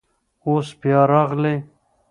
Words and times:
اوس 0.45 0.67
بیا 0.79 1.01
راغلی. 1.11 1.55